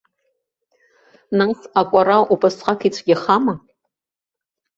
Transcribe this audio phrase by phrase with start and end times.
[1.37, 3.55] Нас акәара убасҟак ицәгьахама?